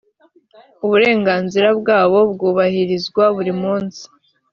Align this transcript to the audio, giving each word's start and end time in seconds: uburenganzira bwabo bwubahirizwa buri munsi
uburenganzira 0.85 1.67
bwabo 1.79 2.19
bwubahirizwa 2.31 3.23
buri 3.35 3.53
munsi 3.61 4.03